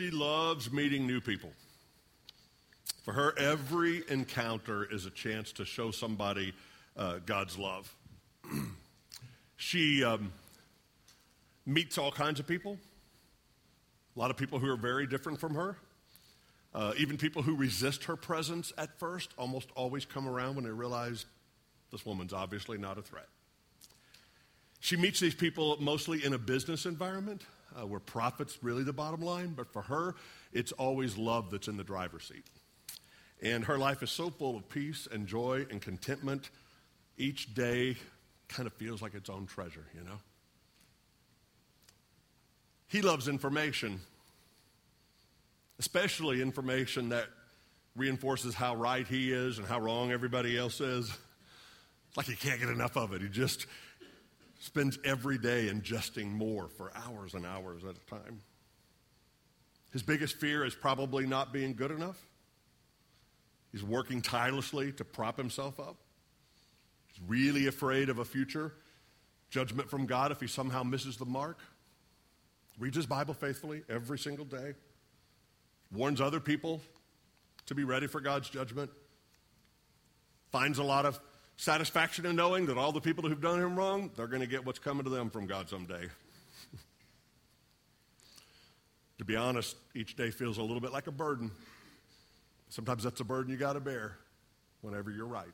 she 0.00 0.10
loves 0.10 0.72
meeting 0.72 1.06
new 1.06 1.20
people. 1.20 1.50
For 3.04 3.12
her, 3.12 3.38
every 3.38 4.02
encounter 4.08 4.90
is 4.90 5.04
a 5.04 5.10
chance 5.10 5.52
to 5.52 5.66
show 5.66 5.90
somebody 5.90 6.54
uh, 6.96 7.18
God's 7.26 7.58
love. 7.58 7.94
she 9.58 10.02
um, 10.02 10.32
meets 11.66 11.98
all 11.98 12.10
kinds 12.10 12.40
of 12.40 12.46
people, 12.46 12.78
a 14.16 14.18
lot 14.18 14.30
of 14.30 14.38
people 14.38 14.58
who 14.58 14.70
are 14.70 14.76
very 14.76 15.06
different 15.06 15.38
from 15.38 15.54
her. 15.54 15.76
Uh, 16.74 16.94
even 16.96 17.18
people 17.18 17.42
who 17.42 17.54
resist 17.54 18.04
her 18.04 18.16
presence 18.16 18.72
at 18.78 18.98
first 18.98 19.34
almost 19.36 19.68
always 19.76 20.06
come 20.06 20.26
around 20.26 20.54
when 20.54 20.64
they 20.64 20.70
realize 20.70 21.26
this 21.92 22.06
woman's 22.06 22.32
obviously 22.32 22.78
not 22.78 22.96
a 22.96 23.02
threat. 23.02 23.28
She 24.80 24.96
meets 24.96 25.20
these 25.20 25.34
people 25.34 25.76
mostly 25.78 26.24
in 26.24 26.32
a 26.32 26.38
business 26.38 26.86
environment 26.86 27.42
uh, 27.76 27.86
where 27.86 28.00
profit's 28.00 28.58
really 28.62 28.82
the 28.82 28.92
bottom 28.92 29.20
line, 29.20 29.54
but 29.56 29.72
for 29.72 29.82
her, 29.82 30.14
it's 30.52 30.72
always 30.72 31.16
love 31.16 31.50
that's 31.50 31.68
in 31.68 31.76
the 31.76 31.84
driver's 31.84 32.24
seat. 32.24 32.44
And 33.42 33.64
her 33.64 33.78
life 33.78 34.02
is 34.02 34.10
so 34.10 34.30
full 34.30 34.56
of 34.56 34.68
peace 34.68 35.08
and 35.10 35.26
joy 35.26 35.66
and 35.70 35.80
contentment. 35.80 36.50
Each 37.16 37.54
day 37.54 37.96
kind 38.48 38.66
of 38.66 38.72
feels 38.74 39.00
like 39.00 39.14
its 39.14 39.30
own 39.30 39.46
treasure, 39.46 39.86
you 39.94 40.04
know? 40.04 40.18
He 42.88 43.02
loves 43.02 43.28
information, 43.28 44.00
especially 45.78 46.42
information 46.42 47.10
that 47.10 47.26
reinforces 47.96 48.54
how 48.54 48.74
right 48.74 49.06
he 49.06 49.32
is 49.32 49.58
and 49.58 49.66
how 49.66 49.78
wrong 49.78 50.10
everybody 50.10 50.58
else 50.58 50.80
is. 50.80 51.08
It's 52.08 52.16
like 52.16 52.26
he 52.26 52.34
can't 52.34 52.58
get 52.58 52.68
enough 52.68 52.96
of 52.96 53.12
it. 53.12 53.22
He 53.22 53.28
just 53.28 53.66
spends 54.60 54.98
every 55.04 55.38
day 55.38 55.68
ingesting 55.72 56.30
more 56.30 56.68
for 56.68 56.92
hours 56.94 57.34
and 57.34 57.44
hours 57.44 57.82
at 57.84 57.96
a 57.96 58.10
time. 58.10 58.40
His 59.92 60.02
biggest 60.02 60.36
fear 60.36 60.64
is 60.64 60.74
probably 60.74 61.26
not 61.26 61.52
being 61.52 61.74
good 61.74 61.90
enough. 61.90 62.24
He's 63.72 63.82
working 63.82 64.22
tirelessly 64.22 64.92
to 64.92 65.04
prop 65.04 65.36
himself 65.36 65.80
up. 65.80 65.96
He's 67.08 67.20
really 67.26 67.66
afraid 67.66 68.08
of 68.08 68.18
a 68.18 68.24
future 68.24 68.74
judgment 69.50 69.90
from 69.90 70.06
God 70.06 70.30
if 70.30 70.40
he 70.40 70.46
somehow 70.46 70.84
misses 70.84 71.16
the 71.16 71.24
mark. 71.24 71.58
Reads 72.78 72.96
his 72.96 73.06
Bible 73.06 73.34
faithfully 73.34 73.82
every 73.88 74.18
single 74.18 74.44
day 74.44 74.74
warns 75.92 76.20
other 76.20 76.40
people 76.40 76.80
to 77.66 77.74
be 77.74 77.84
ready 77.84 78.06
for 78.06 78.20
God's 78.20 78.48
judgment, 78.48 78.90
finds 80.50 80.78
a 80.78 80.82
lot 80.82 81.06
of 81.06 81.20
satisfaction 81.60 82.24
in 82.24 82.34
knowing 82.34 82.64
that 82.66 82.78
all 82.78 82.90
the 82.90 83.02
people 83.02 83.28
who've 83.28 83.40
done 83.40 83.60
him 83.60 83.76
wrong, 83.76 84.10
they're 84.16 84.26
going 84.26 84.40
to 84.40 84.46
get 84.46 84.64
what's 84.64 84.78
coming 84.78 85.04
to 85.04 85.10
them 85.10 85.28
from 85.28 85.46
God 85.46 85.68
someday. 85.68 86.08
to 89.18 89.24
be 89.26 89.36
honest, 89.36 89.76
each 89.94 90.16
day 90.16 90.30
feels 90.30 90.56
a 90.56 90.62
little 90.62 90.80
bit 90.80 90.90
like 90.90 91.06
a 91.06 91.12
burden. 91.12 91.50
Sometimes 92.70 93.02
that's 93.02 93.20
a 93.20 93.24
burden 93.24 93.52
you 93.52 93.58
got 93.58 93.74
to 93.74 93.80
bear 93.80 94.16
whenever 94.80 95.10
you're 95.10 95.26
right. 95.26 95.52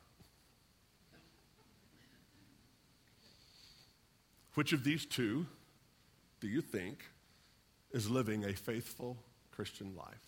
Which 4.53 4.71
of 4.71 4.85
these 4.85 5.05
two 5.05 5.45
do 6.39 6.47
you 6.47 6.61
think 6.61 7.03
is 7.91 8.09
living 8.09 8.45
a 8.45 8.53
faithful 8.53 9.17
Christian 9.51 9.93
life? 9.97 10.25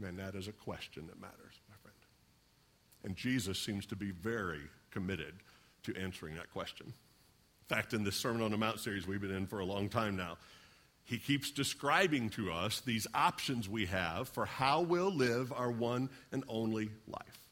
Man, 0.00 0.16
that 0.16 0.34
is 0.34 0.48
a 0.48 0.52
question 0.52 1.06
that 1.06 1.20
matters. 1.20 1.61
And 3.04 3.16
Jesus 3.16 3.58
seems 3.58 3.86
to 3.86 3.96
be 3.96 4.10
very 4.10 4.62
committed 4.90 5.34
to 5.84 5.96
answering 5.96 6.36
that 6.36 6.52
question. 6.52 6.86
In 6.86 7.76
fact, 7.76 7.94
in 7.94 8.04
this 8.04 8.16
Sermon 8.16 8.42
on 8.42 8.50
the 8.50 8.56
Mount 8.56 8.80
series 8.80 9.06
we've 9.06 9.20
been 9.20 9.34
in 9.34 9.46
for 9.46 9.60
a 9.60 9.64
long 9.64 9.88
time 9.88 10.16
now, 10.16 10.36
he 11.04 11.18
keeps 11.18 11.50
describing 11.50 12.30
to 12.30 12.52
us 12.52 12.80
these 12.80 13.06
options 13.12 13.68
we 13.68 13.86
have 13.86 14.28
for 14.28 14.46
how 14.46 14.82
we'll 14.82 15.12
live 15.12 15.52
our 15.52 15.70
one 15.70 16.08
and 16.30 16.44
only 16.48 16.90
life. 17.08 17.48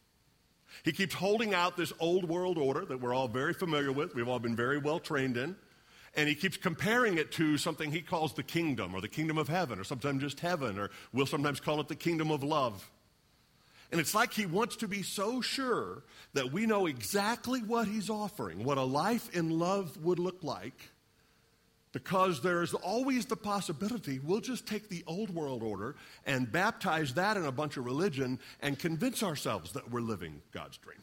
He 0.85 0.93
keeps 0.93 1.15
holding 1.15 1.53
out 1.53 1.77
this 1.77 1.93
old 1.99 2.29
world 2.29 2.59
order 2.59 2.85
that 2.85 3.01
we're 3.01 3.15
all 3.15 3.29
very 3.29 3.53
familiar 3.53 3.91
with, 3.91 4.15
we've 4.15 4.29
all 4.29 4.39
been 4.39 4.57
very 4.57 4.79
well 4.79 5.01
trained 5.01 5.37
in. 5.37 5.57
And 6.17 6.29
he 6.29 6.35
keeps 6.35 6.57
comparing 6.57 7.19
it 7.19 7.31
to 7.33 7.57
something 7.57 7.93
he 7.93 8.01
calls 8.03 8.35
the 8.35 8.43
kingdom 8.43 8.95
or 8.95 9.01
the 9.01 9.09
kingdom 9.09 9.39
of 9.39 9.49
heaven 9.49 9.79
or 9.79 9.85
sometimes 9.85 10.23
just 10.23 10.41
heaven 10.41 10.79
or 10.79 10.91
we'll 11.13 11.27
sometimes 11.27 11.61
call 11.61 11.81
it 11.81 11.89
the 11.89 11.95
kingdom 11.95 12.31
of 12.33 12.43
love. 12.43 12.89
And 13.91 14.01
it's 14.01 14.15
like 14.15 14.33
he 14.33 14.47
wants 14.47 14.77
to 14.77 14.89
be 14.89 15.03
so 15.03 15.41
sure 15.41 16.05
that 16.35 16.53
we 16.53 16.67
know 16.67 16.87
exactly 16.87 17.61
what 17.61 17.89
he's 17.89 18.09
offering, 18.09 18.65
what 18.65 18.79
a 18.79 18.83
life 18.83 19.35
in 19.35 19.59
love 19.59 19.97
would 20.05 20.21
look 20.21 20.45
like, 20.45 20.91
because 21.93 22.41
there's 22.41 22.73
always 22.73 23.27
the 23.27 23.37
possibility 23.37 24.21
we'll 24.21 24.41
just 24.41 24.67
take 24.67 24.89
the 24.89 25.03
old 25.09 25.31
world 25.31 25.63
order 25.63 25.97
and 26.25 26.53
baptize 26.53 27.15
that 27.15 27.37
in 27.37 27.45
a 27.45 27.51
bunch 27.53 27.77
of 27.77 27.85
religion 27.85 28.39
and 28.61 28.79
convince 28.79 29.25
ourselves 29.25 29.73
that 29.73 29.91
we're 29.91 30.01
living 30.01 30.41
God's 30.53 30.77
dream. 30.79 31.03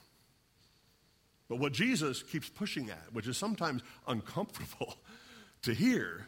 But 1.49 1.59
what 1.59 1.73
Jesus 1.73 2.23
keeps 2.23 2.49
pushing 2.49 2.89
at, 2.89 3.13
which 3.13 3.27
is 3.27 3.37
sometimes 3.37 3.81
uncomfortable 4.07 4.95
to 5.63 5.73
hear, 5.73 6.25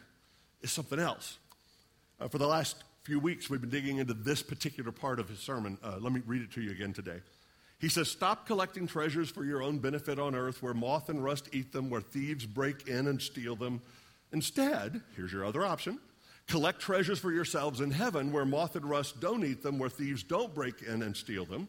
is 0.60 0.72
something 0.72 0.98
else. 0.98 1.38
Uh, 2.20 2.28
for 2.28 2.36
the 2.36 2.46
last 2.46 2.76
few 3.02 3.18
weeks, 3.18 3.48
we've 3.48 3.60
been 3.60 3.70
digging 3.70 3.98
into 3.98 4.14
this 4.14 4.42
particular 4.42 4.92
part 4.92 5.18
of 5.18 5.28
his 5.28 5.38
sermon. 5.38 5.78
Uh, 5.82 5.96
let 6.00 6.12
me 6.12 6.22
read 6.26 6.42
it 6.42 6.52
to 6.52 6.60
you 6.60 6.70
again 6.70 6.92
today. 6.92 7.20
He 7.78 7.88
says, 7.88 8.10
Stop 8.10 8.46
collecting 8.46 8.86
treasures 8.86 9.30
for 9.30 9.44
your 9.44 9.62
own 9.62 9.78
benefit 9.78 10.18
on 10.18 10.34
earth 10.34 10.62
where 10.62 10.74
moth 10.74 11.08
and 11.08 11.24
rust 11.24 11.48
eat 11.52 11.72
them, 11.72 11.88
where 11.88 12.02
thieves 12.02 12.44
break 12.44 12.88
in 12.88 13.06
and 13.06 13.20
steal 13.20 13.56
them. 13.56 13.80
Instead, 14.32 15.00
here's 15.16 15.32
your 15.32 15.44
other 15.44 15.64
option 15.64 15.98
collect 16.46 16.80
treasures 16.80 17.18
for 17.18 17.30
yourselves 17.30 17.80
in 17.80 17.92
heaven 17.92 18.32
where 18.32 18.44
moth 18.44 18.74
and 18.74 18.84
rust 18.84 19.20
don't 19.20 19.44
eat 19.44 19.62
them, 19.62 19.78
where 19.78 19.88
thieves 19.88 20.22
don't 20.22 20.54
break 20.54 20.82
in 20.82 21.02
and 21.02 21.16
steal 21.16 21.44
them. 21.44 21.68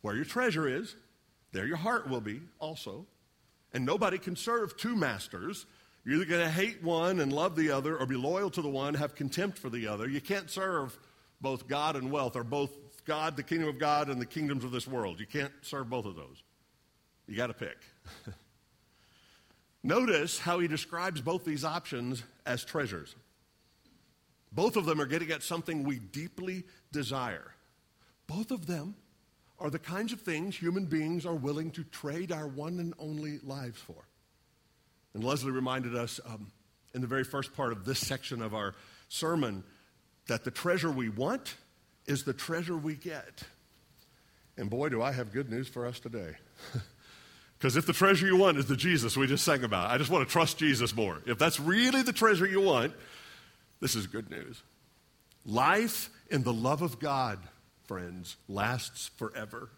Where 0.00 0.16
your 0.16 0.24
treasure 0.24 0.66
is, 0.66 0.96
there 1.52 1.66
your 1.66 1.76
heart 1.76 2.08
will 2.08 2.20
be 2.20 2.40
also. 2.58 3.06
And 3.74 3.84
nobody 3.84 4.16
can 4.16 4.34
serve 4.34 4.76
two 4.76 4.96
masters. 4.96 5.66
You're 6.08 6.22
either 6.22 6.24
going 6.24 6.46
to 6.46 6.50
hate 6.50 6.82
one 6.82 7.20
and 7.20 7.30
love 7.30 7.54
the 7.54 7.70
other, 7.70 7.94
or 7.94 8.06
be 8.06 8.16
loyal 8.16 8.48
to 8.52 8.62
the 8.62 8.68
one, 8.70 8.94
have 8.94 9.14
contempt 9.14 9.58
for 9.58 9.68
the 9.68 9.88
other. 9.88 10.08
You 10.08 10.22
can't 10.22 10.48
serve 10.48 10.98
both 11.38 11.68
God 11.68 11.96
and 11.96 12.10
wealth, 12.10 12.34
or 12.34 12.44
both 12.44 12.70
God, 13.04 13.36
the 13.36 13.42
kingdom 13.42 13.68
of 13.68 13.78
God, 13.78 14.08
and 14.08 14.18
the 14.18 14.24
kingdoms 14.24 14.64
of 14.64 14.70
this 14.70 14.88
world. 14.88 15.20
You 15.20 15.26
can't 15.26 15.52
serve 15.60 15.90
both 15.90 16.06
of 16.06 16.16
those. 16.16 16.42
You 17.26 17.36
got 17.36 17.48
to 17.48 17.52
pick. 17.52 17.76
Notice 19.82 20.38
how 20.38 20.60
he 20.60 20.66
describes 20.66 21.20
both 21.20 21.44
these 21.44 21.62
options 21.62 22.22
as 22.46 22.64
treasures. 22.64 23.14
Both 24.50 24.76
of 24.76 24.86
them 24.86 25.02
are 25.02 25.06
getting 25.06 25.30
at 25.30 25.42
something 25.42 25.84
we 25.84 25.98
deeply 25.98 26.64
desire. 26.90 27.52
Both 28.26 28.50
of 28.50 28.66
them 28.66 28.96
are 29.58 29.68
the 29.68 29.78
kinds 29.78 30.14
of 30.14 30.22
things 30.22 30.56
human 30.56 30.86
beings 30.86 31.26
are 31.26 31.34
willing 31.34 31.70
to 31.72 31.84
trade 31.84 32.32
our 32.32 32.48
one 32.48 32.78
and 32.78 32.94
only 32.98 33.40
lives 33.40 33.78
for. 33.78 34.07
And 35.14 35.24
Leslie 35.24 35.50
reminded 35.50 35.96
us 35.96 36.20
um, 36.26 36.50
in 36.94 37.00
the 37.00 37.06
very 37.06 37.24
first 37.24 37.54
part 37.54 37.72
of 37.72 37.84
this 37.84 37.98
section 37.98 38.42
of 38.42 38.54
our 38.54 38.74
sermon 39.08 39.64
that 40.26 40.44
the 40.44 40.50
treasure 40.50 40.90
we 40.90 41.08
want 41.08 41.54
is 42.06 42.24
the 42.24 42.32
treasure 42.32 42.76
we 42.76 42.94
get. 42.94 43.42
And 44.56 44.68
boy, 44.68 44.88
do 44.88 45.02
I 45.02 45.12
have 45.12 45.32
good 45.32 45.50
news 45.50 45.68
for 45.68 45.86
us 45.86 46.00
today. 46.00 46.34
Because 47.58 47.76
if 47.76 47.86
the 47.86 47.92
treasure 47.92 48.24
you 48.24 48.36
want 48.36 48.56
is 48.56 48.66
the 48.66 48.76
Jesus 48.76 49.16
we 49.16 49.26
just 49.26 49.44
sang 49.44 49.64
about, 49.64 49.90
I 49.90 49.98
just 49.98 50.10
want 50.10 50.24
to 50.24 50.30
trust 50.32 50.58
Jesus 50.58 50.94
more. 50.94 51.20
If 51.26 51.40
that's 51.40 51.58
really 51.58 52.02
the 52.02 52.12
treasure 52.12 52.46
you 52.46 52.60
want, 52.60 52.94
this 53.80 53.96
is 53.96 54.06
good 54.06 54.30
news. 54.30 54.62
Life 55.44 56.08
in 56.30 56.44
the 56.44 56.52
love 56.52 56.82
of 56.82 57.00
God 57.00 57.40
friends, 57.88 58.36
lasts 58.46 59.10
forever. 59.16 59.70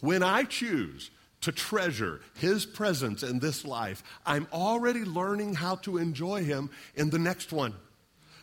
When 0.00 0.22
I 0.22 0.44
choose 0.44 1.10
to 1.46 1.52
treasure 1.52 2.20
His 2.34 2.66
presence 2.66 3.22
in 3.22 3.38
this 3.38 3.64
life, 3.64 4.02
I'm 4.26 4.48
already 4.52 5.04
learning 5.04 5.54
how 5.54 5.76
to 5.76 5.96
enjoy 5.96 6.42
Him 6.42 6.70
in 6.96 7.10
the 7.10 7.20
next 7.20 7.52
one. 7.52 7.72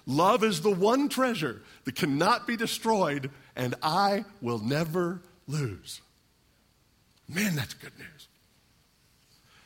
Love 0.05 0.41
is 0.41 0.61
the 0.61 0.71
one 0.71 1.09
treasure 1.09 1.61
that 1.83 1.95
cannot 1.95 2.47
be 2.47 2.55
destroyed, 2.55 3.29
and 3.57 3.75
I 3.83 4.23
will 4.41 4.59
never 4.59 5.21
lose. 5.49 5.99
Man, 7.27 7.55
that's 7.55 7.73
good 7.73 7.91
news. 7.97 8.27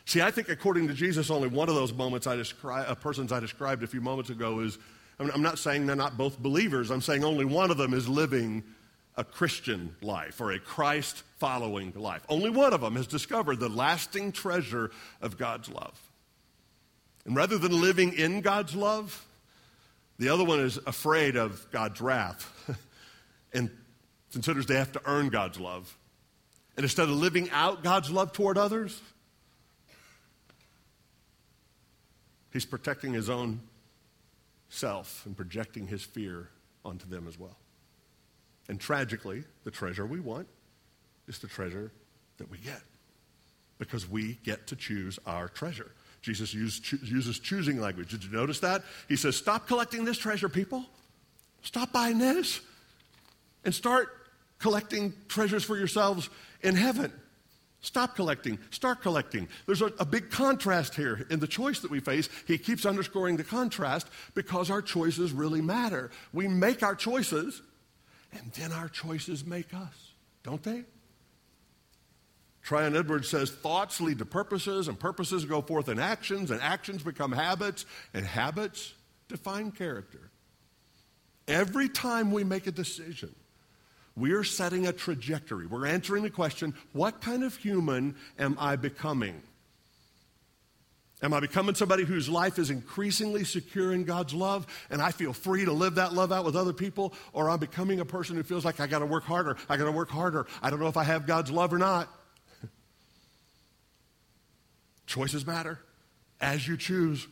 See, 0.06 0.22
I 0.22 0.32
think 0.32 0.50
according 0.50 0.88
to 0.88 0.96
Jesus, 0.96 1.30
only 1.30 1.48
one 1.48 1.70
of 1.70 1.76
those 1.76 1.94
moments 1.94 2.26
I 2.26 2.36
describe, 2.36 2.90
uh, 2.90 2.96
persons 2.96 3.32
I 3.32 3.40
described 3.40 3.84
a 3.84 3.88
few 3.88 4.02
moments 4.02 4.32
ago 4.32 4.62
is, 4.62 4.80
I'm 5.20 5.44
not 5.44 5.60
saying 5.60 5.86
they're 5.86 5.96
not 5.96 6.18
both 6.18 6.40
believers, 6.40 6.90
I'm 6.90 7.02
saying 7.02 7.24
only 7.24 7.46
one 7.46 7.70
of 7.70 7.78
them 7.78 7.94
is 7.94 8.10
living 8.10 8.64
a 9.18 9.24
Christian 9.24 9.96
life 10.02 10.40
or 10.40 10.52
a 10.52 10.60
Christ 10.60 11.24
following 11.40 11.92
life. 11.96 12.24
Only 12.30 12.52
one 12.52 12.74
of 12.74 12.82
them 12.82 12.96
has 12.96 13.08
discovered 13.08 13.60
the 13.60 13.68
lasting 13.70 14.32
treasure 14.32 14.92
of 15.22 15.38
God's 15.38 15.70
love. 15.70 16.00
And 17.26 17.36
rather 17.36 17.58
than 17.58 17.82
living 17.82 18.14
in 18.14 18.42
God's 18.42 18.76
love, 18.76 19.26
the 20.20 20.30
other 20.30 20.46
one 20.46 20.60
is 20.60 20.78
afraid 20.86 21.36
of 21.36 21.70
God's 21.72 22.00
wrath 22.00 22.78
and 23.54 23.72
considers 24.32 24.68
they 24.68 24.76
have 24.76 24.92
to 24.94 25.02
earn 25.06 25.30
God's 25.30 25.60
love. 25.60 25.98
And 26.76 26.84
instead 26.84 27.10
of 27.10 27.16
living 27.16 27.50
out 27.50 27.84
God's 27.84 28.12
love 28.12 28.34
toward 28.34 28.58
others, 28.58 29.02
he's 32.54 32.66
protecting 32.66 33.14
his 33.14 33.30
own 33.32 33.62
self 34.70 35.24
and 35.26 35.36
projecting 35.36 35.88
his 35.88 36.04
fear 36.04 36.50
onto 36.86 37.08
them 37.10 37.28
as 37.28 37.38
well. 37.38 37.58
And 38.70 38.80
tragically, 38.80 39.44
the 39.64 39.72
treasure 39.72 40.06
we 40.06 40.20
want 40.20 40.48
is 41.28 41.40
the 41.40 41.48
treasure 41.48 41.92
that 42.38 42.50
we 42.50 42.58
get 42.58 42.82
because 43.78 44.10
we 44.10 44.40
get 44.44 44.68
to 44.68 44.76
choose 44.76 45.20
our 45.26 45.48
treasure. 45.48 45.92
Jesus 46.22 46.54
use, 46.54 46.80
cho- 46.80 46.98
uses 47.04 47.40
choosing 47.40 47.80
language. 47.80 48.10
Did 48.10 48.24
you 48.24 48.32
notice 48.32 48.60
that? 48.60 48.84
He 49.08 49.16
says, 49.16 49.36
Stop 49.36 49.68
collecting 49.68 50.04
this 50.04 50.18
treasure, 50.18 50.50
people. 50.50 50.86
Stop 51.62 51.92
buying 51.92 52.18
this 52.18 52.62
and 53.64 53.74
start 53.74 54.10
collecting 54.60 55.14
treasures 55.28 55.64
for 55.64 55.78
yourselves 55.78 56.30
in 56.62 56.76
heaven. 56.76 57.12
Stop 57.82 58.16
collecting, 58.16 58.58
start 58.72 59.02
collecting. 59.02 59.48
There's 59.66 59.82
a, 59.82 59.94
a, 60.00 60.06
big 60.06 60.32
contrast 60.32 60.96
here 60.96 61.28
in 61.30 61.40
the 61.40 61.48
choice 61.48 61.80
that 61.82 61.92
we 61.92 62.00
face. 62.00 62.28
He 62.48 62.58
keeps 62.58 62.86
underscoring 62.86 63.38
the 63.38 63.44
contrast 63.44 64.08
because 64.34 64.72
our 64.72 64.82
choices 64.82 65.32
really 65.32 65.62
matter. 65.62 66.10
We 66.34 66.48
make 66.48 66.82
our 66.82 66.96
choices, 66.96 67.62
and 68.38 68.52
then 68.54 68.72
our 68.72 68.90
choices 68.90 69.46
make 69.46 69.74
us, 69.74 70.14
don't 70.44 70.64
they? 70.64 70.84
Tryon 72.62 72.98
Edwards 72.98 73.30
says 73.30 73.50
thoughts 73.50 74.02
lead 74.02 74.20
to 74.20 74.26
purposes, 74.26 74.88
and 74.90 75.00
purposes 75.00 75.46
go 75.46 75.62
forth 75.62 75.88
in 75.88 76.00
actions, 76.00 76.52
and 76.52 76.62
actions 76.62 77.02
become 77.02 77.32
habits, 77.32 77.86
and 78.14 78.26
habits 78.26 78.94
define 79.30 79.72
character. 79.72 80.32
Every 81.48 81.88
time 81.88 82.32
we 82.32 82.44
make 82.44 82.68
a 82.68 82.72
decision, 82.72 83.34
we're 84.18 84.44
setting 84.44 84.88
a 84.88 84.92
trajectory. 84.92 85.66
We're 85.66 85.86
answering 85.86 86.24
the 86.24 86.30
question 86.30 86.74
what 86.92 87.22
kind 87.22 87.44
of 87.44 87.56
human 87.56 88.16
am 88.38 88.58
I 88.60 88.76
becoming? 88.76 89.42
Am 91.24 91.34
I 91.34 91.40
becoming 91.40 91.74
somebody 91.74 92.04
whose 92.04 92.30
life 92.30 92.60
is 92.60 92.70
increasingly 92.70 93.44
secure 93.44 93.92
in 93.92 94.04
God's 94.04 94.36
love 94.36 94.68
and 94.92 95.02
I 95.02 95.12
feel 95.12 95.34
free 95.34 95.66
to 95.66 95.72
live 95.72 95.96
that 95.96 96.14
love 96.14 96.32
out 96.32 96.46
with 96.46 96.56
other 96.56 96.74
people? 96.74 97.14
Or 97.34 97.50
I'm 97.50 97.56
I 97.56 97.58
becoming 97.58 98.00
a 98.00 98.06
person 98.06 98.36
who 98.36 98.44
feels 98.44 98.64
like 98.64 98.80
I 98.80 98.86
got 98.86 99.00
to 99.00 99.06
work 99.08 99.24
harder? 99.24 99.58
I 99.68 99.78
got 99.78 99.86
to 99.86 99.92
work 99.92 100.10
harder. 100.10 100.46
I 100.62 100.70
don't 100.70 100.80
know 100.80 100.88
if 100.88 100.98
I 100.98 101.04
have 101.04 101.26
God's 101.26 101.50
love 101.50 101.74
or 101.74 101.80
not. 101.80 102.08
Choices 105.08 105.48
matter. 105.48 105.80
As 106.40 106.68
you 106.68 106.78
choose, 106.78 107.28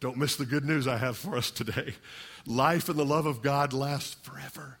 don't 0.00 0.16
miss 0.16 0.34
the 0.34 0.46
good 0.46 0.64
news 0.64 0.88
I 0.88 0.96
have 0.96 1.16
for 1.16 1.36
us 1.36 1.52
today. 1.52 1.94
Life 2.44 2.88
and 2.88 2.98
the 2.98 3.04
love 3.04 3.26
of 3.26 3.40
God 3.40 3.72
lasts 3.72 4.16
forever. 4.22 4.78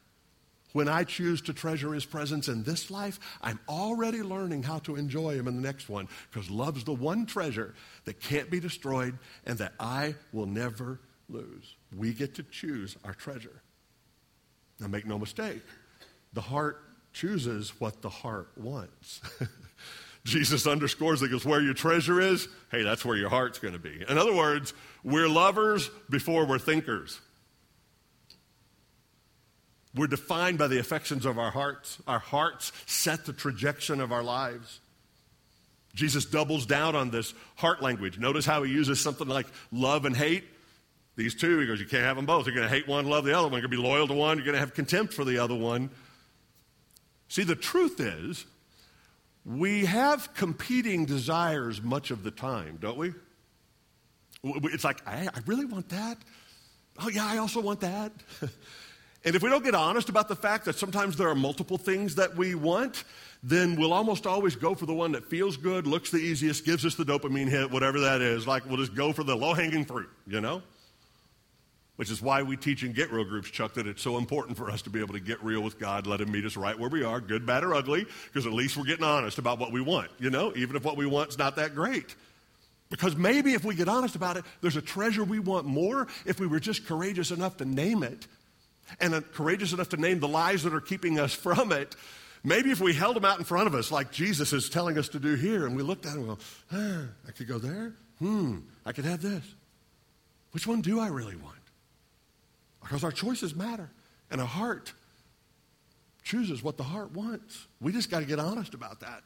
When 0.72 0.88
I 0.88 1.04
choose 1.04 1.40
to 1.42 1.52
treasure 1.52 1.94
his 1.94 2.04
presence 2.04 2.48
in 2.48 2.62
this 2.62 2.90
life, 2.90 3.18
I'm 3.40 3.58
already 3.68 4.22
learning 4.22 4.64
how 4.64 4.80
to 4.80 4.96
enjoy 4.96 5.34
him 5.34 5.48
in 5.48 5.56
the 5.56 5.62
next 5.62 5.88
one 5.88 6.08
because 6.30 6.50
love's 6.50 6.84
the 6.84 6.92
one 6.92 7.24
treasure 7.24 7.74
that 8.04 8.20
can't 8.20 8.50
be 8.50 8.60
destroyed 8.60 9.18
and 9.46 9.58
that 9.58 9.72
I 9.80 10.14
will 10.32 10.46
never 10.46 11.00
lose. 11.28 11.76
We 11.96 12.12
get 12.12 12.34
to 12.34 12.42
choose 12.42 12.96
our 13.04 13.14
treasure. 13.14 13.62
Now, 14.78 14.88
make 14.88 15.06
no 15.06 15.18
mistake, 15.18 15.62
the 16.34 16.40
heart 16.40 16.82
chooses 17.12 17.70
what 17.80 18.02
the 18.02 18.10
heart 18.10 18.50
wants. 18.56 19.20
Jesus 20.24 20.66
underscores 20.66 21.20
that 21.20 21.28
because 21.28 21.46
where 21.46 21.60
your 21.60 21.74
treasure 21.74 22.20
is, 22.20 22.48
hey, 22.70 22.82
that's 22.82 23.04
where 23.04 23.16
your 23.16 23.30
heart's 23.30 23.58
going 23.58 23.72
to 23.72 23.80
be. 23.80 24.04
In 24.08 24.18
other 24.18 24.34
words, 24.34 24.74
we're 25.02 25.28
lovers 25.28 25.90
before 26.10 26.44
we're 26.44 26.58
thinkers. 26.58 27.18
We're 29.98 30.06
defined 30.06 30.58
by 30.58 30.68
the 30.68 30.78
affections 30.78 31.26
of 31.26 31.38
our 31.38 31.50
hearts. 31.50 31.98
Our 32.06 32.20
hearts 32.20 32.70
set 32.86 33.26
the 33.26 33.32
trajectory 33.32 33.98
of 33.98 34.12
our 34.12 34.22
lives. 34.22 34.78
Jesus 35.92 36.24
doubles 36.24 36.66
down 36.66 36.94
on 36.94 37.10
this 37.10 37.34
heart 37.56 37.82
language. 37.82 38.16
Notice 38.16 38.46
how 38.46 38.62
he 38.62 38.72
uses 38.72 39.00
something 39.00 39.26
like 39.26 39.46
love 39.72 40.04
and 40.04 40.16
hate. 40.16 40.44
These 41.16 41.34
two, 41.34 41.58
he 41.58 41.66
goes, 41.66 41.80
you 41.80 41.86
can't 41.86 42.04
have 42.04 42.14
them 42.14 42.26
both. 42.26 42.46
You're 42.46 42.54
going 42.54 42.68
to 42.68 42.72
hate 42.72 42.86
one, 42.86 43.06
love 43.06 43.24
the 43.24 43.36
other 43.36 43.48
one. 43.48 43.54
You're 43.54 43.68
going 43.68 43.72
to 43.72 43.82
be 43.82 43.88
loyal 43.88 44.06
to 44.06 44.14
one. 44.14 44.38
You're 44.38 44.44
going 44.44 44.54
to 44.54 44.60
have 44.60 44.72
contempt 44.72 45.12
for 45.12 45.24
the 45.24 45.38
other 45.38 45.56
one. 45.56 45.90
See, 47.26 47.42
the 47.42 47.56
truth 47.56 47.98
is, 47.98 48.46
we 49.44 49.86
have 49.86 50.32
competing 50.34 51.06
desires 51.06 51.82
much 51.82 52.12
of 52.12 52.22
the 52.22 52.30
time, 52.30 52.78
don't 52.80 52.98
we? 52.98 53.14
It's 54.44 54.84
like, 54.84 55.04
I, 55.08 55.26
I 55.34 55.40
really 55.46 55.64
want 55.64 55.88
that. 55.88 56.18
Oh, 57.02 57.08
yeah, 57.08 57.26
I 57.26 57.38
also 57.38 57.60
want 57.60 57.80
that. 57.80 58.12
and 59.24 59.34
if 59.34 59.42
we 59.42 59.50
don't 59.50 59.64
get 59.64 59.74
honest 59.74 60.08
about 60.08 60.28
the 60.28 60.36
fact 60.36 60.64
that 60.66 60.76
sometimes 60.76 61.16
there 61.16 61.28
are 61.28 61.34
multiple 61.34 61.76
things 61.76 62.14
that 62.14 62.36
we 62.36 62.54
want, 62.54 63.04
then 63.42 63.76
we'll 63.76 63.92
almost 63.92 64.26
always 64.26 64.54
go 64.54 64.74
for 64.74 64.86
the 64.86 64.94
one 64.94 65.12
that 65.12 65.24
feels 65.24 65.56
good, 65.56 65.86
looks 65.86 66.10
the 66.10 66.18
easiest, 66.18 66.64
gives 66.64 66.86
us 66.86 66.94
the 66.94 67.04
dopamine 67.04 67.48
hit, 67.48 67.70
whatever 67.70 68.00
that 68.00 68.20
is. 68.20 68.46
Like, 68.46 68.64
we'll 68.66 68.76
just 68.76 68.94
go 68.94 69.12
for 69.12 69.24
the 69.24 69.36
low 69.36 69.54
hanging 69.54 69.84
fruit, 69.84 70.08
you 70.26 70.40
know? 70.40 70.62
Which 71.96 72.12
is 72.12 72.22
why 72.22 72.42
we 72.42 72.56
teach 72.56 72.84
in 72.84 72.92
Get 72.92 73.10
Real 73.10 73.24
groups, 73.24 73.50
Chuck, 73.50 73.74
that 73.74 73.88
it's 73.88 74.02
so 74.02 74.18
important 74.18 74.56
for 74.56 74.70
us 74.70 74.82
to 74.82 74.90
be 74.90 75.00
able 75.00 75.14
to 75.14 75.20
get 75.20 75.42
real 75.42 75.62
with 75.62 75.80
God, 75.80 76.06
let 76.06 76.20
Him 76.20 76.30
meet 76.30 76.44
us 76.44 76.56
right 76.56 76.78
where 76.78 76.88
we 76.88 77.02
are, 77.02 77.20
good, 77.20 77.44
bad, 77.44 77.64
or 77.64 77.74
ugly, 77.74 78.06
because 78.26 78.46
at 78.46 78.52
least 78.52 78.76
we're 78.76 78.84
getting 78.84 79.04
honest 79.04 79.38
about 79.38 79.58
what 79.58 79.72
we 79.72 79.80
want, 79.80 80.10
you 80.20 80.30
know, 80.30 80.52
even 80.54 80.76
if 80.76 80.84
what 80.84 80.96
we 80.96 81.06
want 81.06 81.30
is 81.30 81.38
not 81.38 81.56
that 81.56 81.74
great. 81.74 82.14
Because 82.88 83.16
maybe 83.16 83.52
if 83.52 83.64
we 83.64 83.74
get 83.74 83.88
honest 83.88 84.14
about 84.14 84.36
it, 84.36 84.44
there's 84.60 84.76
a 84.76 84.82
treasure 84.82 85.24
we 85.24 85.40
want 85.40 85.66
more 85.66 86.06
if 86.24 86.38
we 86.38 86.46
were 86.46 86.60
just 86.60 86.86
courageous 86.86 87.32
enough 87.32 87.56
to 87.56 87.64
name 87.64 88.04
it 88.04 88.28
and 89.00 89.14
uh, 89.14 89.20
courageous 89.32 89.72
enough 89.72 89.88
to 89.90 89.96
name 89.96 90.20
the 90.20 90.28
lies 90.28 90.62
that 90.62 90.74
are 90.74 90.80
keeping 90.80 91.18
us 91.18 91.32
from 91.32 91.72
it. 91.72 91.94
Maybe 92.44 92.70
if 92.70 92.80
we 92.80 92.94
held 92.94 93.16
them 93.16 93.24
out 93.24 93.38
in 93.38 93.44
front 93.44 93.66
of 93.66 93.74
us, 93.74 93.90
like 93.90 94.12
Jesus 94.12 94.52
is 94.52 94.70
telling 94.70 94.96
us 94.96 95.08
to 95.10 95.18
do 95.18 95.34
here, 95.34 95.66
and 95.66 95.76
we 95.76 95.82
looked 95.82 96.06
at 96.06 96.12
them 96.12 96.28
and 96.28 96.28
go, 96.28 96.38
ah, 96.72 97.02
I 97.26 97.32
could 97.32 97.48
go 97.48 97.58
there. 97.58 97.94
Hmm, 98.18 98.58
I 98.86 98.92
could 98.92 99.04
have 99.04 99.20
this. 99.22 99.44
Which 100.52 100.66
one 100.66 100.80
do 100.80 101.00
I 101.00 101.08
really 101.08 101.36
want? 101.36 101.56
Because 102.80 103.04
our 103.04 103.12
choices 103.12 103.54
matter, 103.54 103.90
and 104.30 104.40
a 104.40 104.46
heart 104.46 104.92
chooses 106.22 106.62
what 106.62 106.76
the 106.76 106.84
heart 106.84 107.12
wants. 107.12 107.66
We 107.80 107.92
just 107.92 108.10
got 108.10 108.20
to 108.20 108.24
get 108.26 108.38
honest 108.38 108.74
about 108.74 109.00
that. 109.00 109.22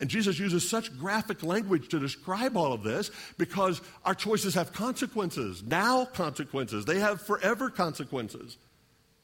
And 0.00 0.10
Jesus 0.10 0.38
uses 0.38 0.68
such 0.68 0.98
graphic 0.98 1.42
language 1.42 1.88
to 1.90 2.00
describe 2.00 2.56
all 2.56 2.72
of 2.72 2.82
this 2.82 3.10
because 3.38 3.80
our 4.04 4.14
choices 4.14 4.54
have 4.54 4.72
consequences, 4.72 5.62
now 5.62 6.04
consequences. 6.04 6.84
They 6.84 6.98
have 6.98 7.22
forever 7.22 7.70
consequences. 7.70 8.56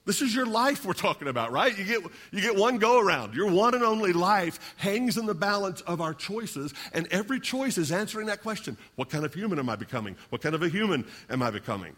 This 0.08 0.22
is 0.22 0.34
your 0.34 0.46
life 0.46 0.86
we're 0.86 0.94
talking 0.94 1.28
about, 1.28 1.52
right? 1.52 1.76
You 1.76 1.84
get, 1.84 2.02
you 2.30 2.40
get 2.40 2.56
one 2.56 2.78
go 2.78 2.98
around. 2.98 3.34
Your 3.34 3.50
one 3.50 3.74
and 3.74 3.84
only 3.84 4.14
life 4.14 4.58
hangs 4.78 5.18
in 5.18 5.26
the 5.26 5.34
balance 5.34 5.82
of 5.82 6.00
our 6.00 6.14
choices, 6.14 6.72
and 6.94 7.06
every 7.08 7.38
choice 7.38 7.76
is 7.76 7.92
answering 7.92 8.28
that 8.28 8.40
question 8.40 8.78
What 8.96 9.10
kind 9.10 9.26
of 9.26 9.34
human 9.34 9.58
am 9.58 9.68
I 9.68 9.76
becoming? 9.76 10.16
What 10.30 10.40
kind 10.40 10.54
of 10.54 10.62
a 10.62 10.68
human 10.70 11.06
am 11.28 11.42
I 11.42 11.50
becoming? 11.50 11.94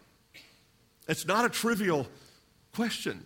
It's 1.07 1.25
not 1.25 1.45
a 1.45 1.49
trivial 1.49 2.09
question. 2.75 3.25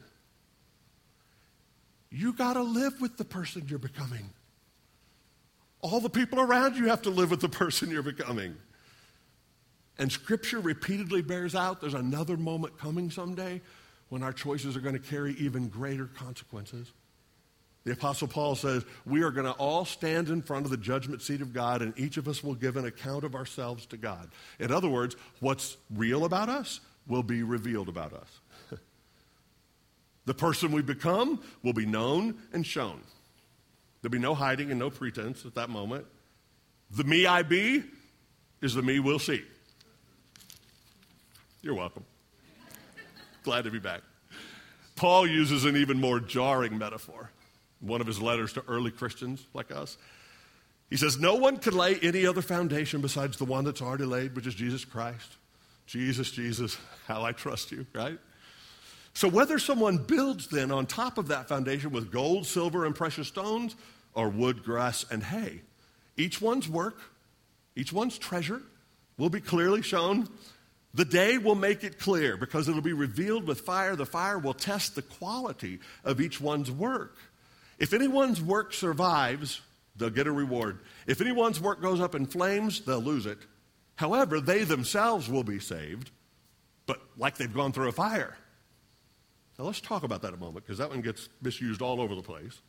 You 2.11 2.35
got 2.35 2.53
to 2.53 2.63
live 2.63 3.01
with 3.01 3.17
the 3.17 3.25
person 3.25 3.65
you're 3.67 3.79
becoming. 3.79 4.29
All 5.81 6.01
the 6.01 6.11
people 6.11 6.41
around 6.41 6.77
you 6.77 6.89
have 6.89 7.01
to 7.03 7.11
live 7.11 7.31
with 7.31 7.41
the 7.41 7.49
person 7.49 7.91
you're 7.91 8.03
becoming. 8.03 8.55
And 9.97 10.13
Scripture 10.13 10.61
repeatedly 10.61 11.23
bears 11.23 11.55
out 11.55 11.81
there's 11.81 11.95
another 11.95 12.37
moment 12.37 12.77
coming 12.77 13.11
someday 13.11 13.63
when 14.15 14.23
our 14.23 14.33
choices 14.33 14.77
are 14.77 14.81
going 14.81 14.95
to 14.95 15.01
carry 15.01 15.33
even 15.41 15.67
greater 15.67 16.07
consequences. 16.07 16.93
The 17.83 17.95
Apostle 17.95 18.29
Paul 18.29 18.55
says, 18.55 18.85
We 19.05 19.25
are 19.25 19.33
going 19.33 19.47
to 19.47 19.59
all 19.59 19.85
stand 19.85 20.29
in 20.29 20.41
front 20.41 20.67
of 20.67 20.71
the 20.71 20.77
judgment 20.77 21.21
seat 21.21 21.41
of 21.41 21.53
God, 21.53 21.83
and 21.83 21.93
each 21.99 22.17
of 22.17 22.29
us 22.29 22.45
will 22.45 22.55
give 22.55 22.77
an 22.77 22.85
account 22.85 23.25
of 23.25 23.35
ourselves 23.35 23.87
to 23.87 23.97
God. 23.97 24.31
In 24.61 24.71
other 24.71 24.89
words, 24.89 25.17
what's 25.41 25.77
real 25.93 26.25
about 26.27 26.49
us 26.49 26.79
will 27.09 27.25
be 27.25 27.43
revealed 27.43 27.89
about 27.89 28.13
us. 28.13 28.41
the 30.27 30.35
person 30.35 30.71
we 30.71 30.81
become 30.81 31.43
will 31.65 31.73
be 31.73 31.85
known 31.85 32.37
and 32.53 32.65
shown. 32.65 33.01
There'll 34.01 34.13
be 34.13 34.21
no 34.21 34.37
hiding 34.37 34.71
and 34.71 34.79
no 34.79 34.91
pretense 34.91 35.45
at 35.45 35.57
that 35.57 35.71
moment. 35.71 36.07
The 36.93 37.03
me 37.03 37.27
I 37.27 37.43
be 37.43 37.83
is 38.63 38.75
the 38.75 38.83
me 38.83 39.01
we'll 39.01 39.19
see. 39.19 39.43
You're 41.63 41.75
welcome. 41.75 42.05
Glad 43.45 43.65
to 43.65 43.71
be 43.71 43.79
back. 43.79 44.01
Paul 44.97 45.27
uses 45.27 45.65
an 45.65 45.77
even 45.77 46.01
more 46.01 46.19
jarring 46.19 46.79
metaphor. 46.79 47.31
One 47.81 48.01
of 48.01 48.07
his 48.07 48.21
letters 48.21 48.55
to 48.55 48.65
early 48.67 48.91
Christians 48.91 49.47
like 49.53 49.71
us. 49.71 49.99
He 50.91 50.97
says, 50.97 51.19
No 51.19 51.37
one 51.37 51.59
could 51.59 51.75
lay 51.75 51.97
any 51.97 52.27
other 52.27 52.43
foundation 52.43 53.01
besides 53.01 53.37
the 53.37 53.45
one 53.45 53.65
that's 53.65 53.83
already 53.83 54.05
laid, 54.05 54.35
which 54.35 54.47
is 54.47 54.55
Jesus 54.55 54.85
Christ. 54.85 55.37
Jesus, 55.87 56.31
Jesus, 56.31 56.79
how 57.07 57.23
I 57.23 57.33
trust 57.33 57.71
you, 57.71 57.87
right? 57.95 58.19
So, 59.13 59.29
whether 59.29 59.59
someone 59.59 59.99
builds 59.99 60.49
then 60.49 60.71
on 60.71 60.87
top 60.87 61.19
of 61.19 61.29
that 61.29 61.49
foundation 61.49 61.91
with 61.91 62.11
gold, 62.11 62.47
silver, 62.47 62.87
and 62.87 62.95
precious 62.95 63.29
stones, 63.29 63.77
or 64.15 64.29
wood, 64.29 64.65
grass, 64.65 65.05
and 65.11 65.23
hay, 65.23 65.61
each 66.17 66.41
one's 66.41 66.69
work, 66.69 66.99
each 67.77 67.93
one's 67.93 68.17
treasure 68.17 68.63
will 69.19 69.31
be 69.31 69.41
clearly 69.41 69.83
shown. 69.83 70.29
The 70.95 71.05
day 71.05 71.39
will 71.39 71.57
make 71.57 71.83
it 71.83 71.99
clear 71.99 72.37
because 72.37 72.69
it'll 72.69 72.81
be 72.81 72.93
revealed 72.93 73.47
with 73.47 73.63
fire. 73.63 73.97
The 73.97 74.07
fire 74.07 74.39
will 74.39 74.55
test 74.55 74.95
the 74.95 75.03
quality 75.03 75.81
of 76.05 76.21
each 76.21 76.41
one's 76.41 76.71
work. 76.71 77.17
If 77.79 77.93
anyone's 77.93 78.41
work 78.41 78.73
survives, 78.73 79.61
they'll 79.97 80.11
get 80.11 80.29
a 80.29 80.33
reward. 80.33 80.79
If 81.09 81.21
anyone's 81.21 81.61
work 81.61 81.83
goes 81.83 82.01
up 82.01 82.15
in 82.15 82.27
flames, 82.27 82.81
they'll 82.81 83.01
lose 83.01 83.27
it. 83.27 83.39
However, 83.97 84.41
they 84.41 84.63
themselves 84.63 85.29
will 85.29 85.43
be 85.43 85.59
saved, 85.59 86.11
but 86.87 87.01
like 87.17 87.37
they've 87.37 87.53
gone 87.53 87.73
through 87.73 87.89
a 87.89 87.93
fire. 87.93 88.37
Now 89.59 89.65
let's 89.65 89.81
talk 89.81 90.05
about 90.05 90.23
that 90.23 90.35
a 90.35 90.37
moment 90.37 90.65
because 90.65 90.79
that 90.79 90.91
one 90.91 91.01
gets 91.01 91.29
misused 91.43 91.83
all 91.83 92.01
over 92.01 92.15
the 92.15 92.23
place. 92.23 92.61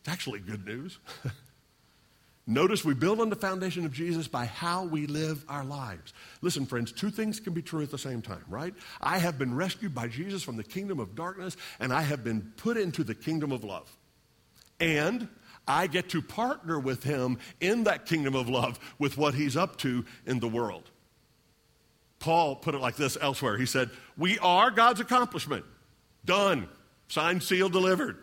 It's 0.00 0.08
actually 0.08 0.40
good 0.40 0.64
news. 0.66 0.98
Notice 2.50 2.82
we 2.82 2.94
build 2.94 3.20
on 3.20 3.28
the 3.28 3.36
foundation 3.36 3.84
of 3.84 3.92
Jesus 3.92 4.26
by 4.26 4.46
how 4.46 4.84
we 4.84 5.06
live 5.06 5.44
our 5.50 5.66
lives. 5.66 6.14
Listen, 6.40 6.64
friends, 6.64 6.90
two 6.90 7.10
things 7.10 7.40
can 7.40 7.52
be 7.52 7.60
true 7.60 7.82
at 7.82 7.90
the 7.90 7.98
same 7.98 8.22
time, 8.22 8.42
right? 8.48 8.72
I 9.02 9.18
have 9.18 9.38
been 9.38 9.54
rescued 9.54 9.94
by 9.94 10.08
Jesus 10.08 10.42
from 10.42 10.56
the 10.56 10.64
kingdom 10.64 10.98
of 10.98 11.14
darkness, 11.14 11.58
and 11.78 11.92
I 11.92 12.00
have 12.00 12.24
been 12.24 12.50
put 12.56 12.78
into 12.78 13.04
the 13.04 13.14
kingdom 13.14 13.52
of 13.52 13.64
love. 13.64 13.94
And 14.80 15.28
I 15.66 15.88
get 15.88 16.08
to 16.10 16.22
partner 16.22 16.80
with 16.80 17.04
him 17.04 17.36
in 17.60 17.84
that 17.84 18.06
kingdom 18.06 18.34
of 18.34 18.48
love 18.48 18.78
with 18.98 19.18
what 19.18 19.34
he's 19.34 19.54
up 19.54 19.76
to 19.80 20.06
in 20.24 20.40
the 20.40 20.48
world. 20.48 20.90
Paul 22.18 22.56
put 22.56 22.74
it 22.74 22.80
like 22.80 22.96
this 22.96 23.18
elsewhere. 23.20 23.58
He 23.58 23.66
said, 23.66 23.90
We 24.16 24.38
are 24.38 24.70
God's 24.70 25.00
accomplishment. 25.00 25.66
Done. 26.24 26.66
Signed, 27.08 27.42
sealed, 27.42 27.72
delivered 27.72 28.16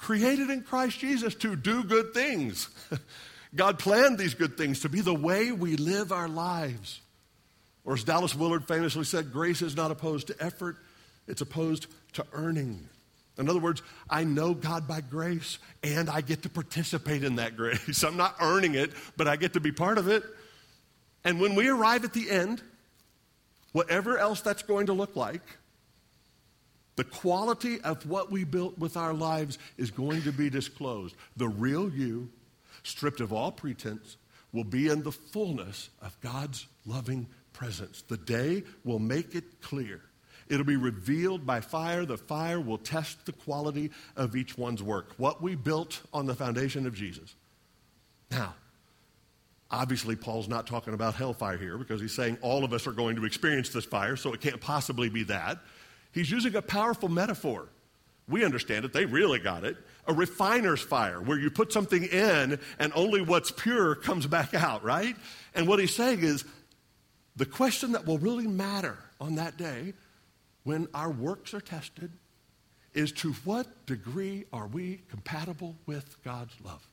created 0.00 0.50
in 0.50 0.62
Christ 0.62 0.98
Jesus 0.98 1.34
to 1.36 1.54
do 1.54 1.84
good 1.84 2.14
things. 2.14 2.68
God 3.54 3.78
planned 3.78 4.18
these 4.18 4.34
good 4.34 4.56
things 4.56 4.80
to 4.80 4.88
be 4.88 5.00
the 5.00 5.14
way 5.14 5.52
we 5.52 5.76
live 5.76 6.12
our 6.12 6.28
lives. 6.28 7.00
Or 7.84 7.94
as 7.94 8.04
Dallas 8.04 8.34
Willard 8.34 8.66
famously 8.66 9.04
said, 9.04 9.32
grace 9.32 9.62
is 9.62 9.76
not 9.76 9.90
opposed 9.90 10.28
to 10.28 10.36
effort, 10.40 10.76
it's 11.26 11.40
opposed 11.40 11.86
to 12.14 12.24
earning. 12.32 12.88
In 13.38 13.48
other 13.48 13.58
words, 13.58 13.82
I 14.08 14.24
know 14.24 14.54
God 14.54 14.86
by 14.86 15.00
grace 15.00 15.58
and 15.82 16.10
I 16.10 16.20
get 16.20 16.42
to 16.42 16.48
participate 16.48 17.24
in 17.24 17.36
that 17.36 17.56
grace. 17.56 18.02
I'm 18.04 18.16
not 18.16 18.36
earning 18.40 18.74
it, 18.74 18.92
but 19.16 19.28
I 19.28 19.36
get 19.36 19.54
to 19.54 19.60
be 19.60 19.72
part 19.72 19.98
of 19.98 20.08
it. 20.08 20.22
And 21.24 21.40
when 21.40 21.54
we 21.54 21.68
arrive 21.68 22.04
at 22.04 22.12
the 22.12 22.30
end, 22.30 22.62
whatever 23.72 24.18
else 24.18 24.40
that's 24.40 24.62
going 24.62 24.86
to 24.86 24.92
look 24.92 25.16
like, 25.16 25.42
the 27.00 27.04
quality 27.04 27.80
of 27.80 28.06
what 28.06 28.30
we 28.30 28.44
built 28.44 28.78
with 28.78 28.94
our 28.94 29.14
lives 29.14 29.56
is 29.78 29.90
going 29.90 30.20
to 30.20 30.32
be 30.32 30.50
disclosed. 30.50 31.16
The 31.34 31.48
real 31.48 31.88
you, 31.88 32.28
stripped 32.82 33.20
of 33.20 33.32
all 33.32 33.50
pretense, 33.50 34.18
will 34.52 34.64
be 34.64 34.88
in 34.88 35.02
the 35.02 35.10
fullness 35.10 35.88
of 36.02 36.20
God's 36.20 36.66
loving 36.84 37.26
presence. 37.54 38.02
The 38.02 38.18
day 38.18 38.64
will 38.84 38.98
make 38.98 39.34
it 39.34 39.62
clear. 39.62 40.02
It'll 40.50 40.66
be 40.66 40.76
revealed 40.76 41.46
by 41.46 41.62
fire. 41.62 42.04
The 42.04 42.18
fire 42.18 42.60
will 42.60 42.76
test 42.76 43.24
the 43.24 43.32
quality 43.32 43.92
of 44.14 44.36
each 44.36 44.58
one's 44.58 44.82
work. 44.82 45.14
What 45.16 45.40
we 45.40 45.54
built 45.54 46.02
on 46.12 46.26
the 46.26 46.34
foundation 46.34 46.86
of 46.86 46.94
Jesus. 46.94 47.34
Now, 48.30 48.56
obviously, 49.70 50.16
Paul's 50.16 50.48
not 50.48 50.66
talking 50.66 50.92
about 50.92 51.14
hellfire 51.14 51.56
here 51.56 51.78
because 51.78 52.02
he's 52.02 52.14
saying 52.14 52.36
all 52.42 52.62
of 52.62 52.74
us 52.74 52.86
are 52.86 52.92
going 52.92 53.16
to 53.16 53.24
experience 53.24 53.70
this 53.70 53.86
fire, 53.86 54.16
so 54.16 54.34
it 54.34 54.42
can't 54.42 54.60
possibly 54.60 55.08
be 55.08 55.22
that. 55.22 55.60
He's 56.12 56.30
using 56.30 56.54
a 56.54 56.62
powerful 56.62 57.08
metaphor. 57.08 57.68
We 58.28 58.44
understand 58.44 58.84
it, 58.84 58.92
they 58.92 59.06
really 59.06 59.38
got 59.38 59.64
it. 59.64 59.76
A 60.06 60.12
refiner's 60.12 60.80
fire, 60.80 61.20
where 61.20 61.38
you 61.38 61.50
put 61.50 61.72
something 61.72 62.04
in 62.04 62.58
and 62.78 62.92
only 62.94 63.20
what's 63.20 63.50
pure 63.50 63.94
comes 63.94 64.26
back 64.26 64.54
out, 64.54 64.84
right? 64.84 65.16
And 65.54 65.66
what 65.66 65.80
he's 65.80 65.94
saying 65.94 66.20
is 66.20 66.44
the 67.36 67.46
question 67.46 67.92
that 67.92 68.06
will 68.06 68.18
really 68.18 68.46
matter 68.46 68.98
on 69.20 69.36
that 69.36 69.56
day 69.56 69.94
when 70.64 70.88
our 70.94 71.10
works 71.10 71.54
are 71.54 71.60
tested 71.60 72.12
is 72.94 73.12
to 73.12 73.32
what 73.44 73.86
degree 73.86 74.44
are 74.52 74.66
we 74.66 75.00
compatible 75.08 75.76
with 75.86 76.22
God's 76.24 76.54
love? 76.64 76.84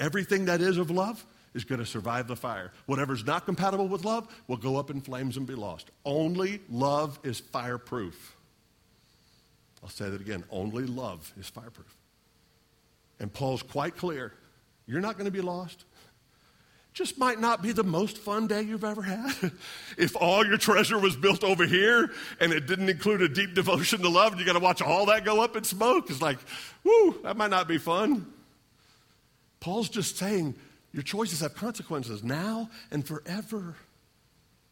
Everything 0.00 0.46
that 0.46 0.60
is 0.60 0.78
of 0.78 0.90
love 0.90 1.24
is 1.54 1.64
going 1.64 1.80
to 1.80 1.86
survive 1.86 2.28
the 2.28 2.36
fire. 2.36 2.72
Whatever's 2.86 3.24
not 3.24 3.44
compatible 3.44 3.88
with 3.88 4.04
love 4.04 4.28
will 4.46 4.56
go 4.56 4.76
up 4.76 4.90
in 4.90 5.00
flames 5.00 5.36
and 5.36 5.46
be 5.46 5.54
lost. 5.54 5.90
Only 6.04 6.60
love 6.70 7.18
is 7.22 7.40
fireproof. 7.40 8.36
I'll 9.82 9.88
say 9.88 10.08
that 10.10 10.20
again. 10.20 10.44
Only 10.50 10.84
love 10.84 11.32
is 11.38 11.48
fireproof. 11.48 11.96
And 13.20 13.32
Paul's 13.32 13.62
quite 13.62 13.96
clear 13.96 14.32
you're 14.86 15.00
not 15.00 15.14
going 15.18 15.26
to 15.26 15.30
be 15.30 15.42
lost. 15.42 15.84
Just 16.94 17.18
might 17.18 17.38
not 17.38 17.62
be 17.62 17.70
the 17.70 17.84
most 17.84 18.18
fun 18.18 18.48
day 18.48 18.62
you've 18.62 18.82
ever 18.82 19.02
had. 19.02 19.52
if 19.98 20.16
all 20.16 20.44
your 20.44 20.56
treasure 20.56 20.98
was 20.98 21.14
built 21.14 21.44
over 21.44 21.64
here 21.64 22.10
and 22.40 22.52
it 22.52 22.66
didn't 22.66 22.88
include 22.88 23.22
a 23.22 23.28
deep 23.28 23.54
devotion 23.54 24.00
to 24.00 24.08
love, 24.08 24.32
and 24.32 24.40
you 24.40 24.46
got 24.46 24.54
to 24.54 24.58
watch 24.58 24.82
all 24.82 25.06
that 25.06 25.24
go 25.24 25.40
up 25.40 25.54
in 25.54 25.62
smoke, 25.62 26.10
it's 26.10 26.22
like, 26.22 26.38
whoo, 26.82 27.20
that 27.22 27.36
might 27.36 27.50
not 27.50 27.68
be 27.68 27.78
fun. 27.78 28.26
Paul's 29.60 29.88
just 29.88 30.16
saying 30.16 30.54
your 30.92 31.02
choices 31.02 31.40
have 31.40 31.54
consequences 31.54 32.22
now 32.22 32.70
and 32.90 33.06
forever. 33.06 33.76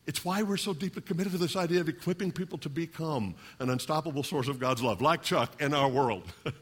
It's 0.07 0.25
why 0.25 0.43
we're 0.43 0.57
so 0.57 0.73
deeply 0.73 1.03
committed 1.03 1.33
to 1.33 1.39
this 1.39 1.57
idea 1.57 1.81
of 1.81 1.89
equipping 1.89 2.33
people 2.33 2.59
to 2.59 2.69
become 2.69 3.35
an 3.59 3.71
unstoppable 3.71 4.23
source 4.23 4.49
of 4.49 4.59
God's 4.59 4.83
love, 4.83 5.03
like 5.03 5.23
Chuck 5.23 5.61
in 5.61 5.75
our 5.75 5.89
world. 5.89 6.25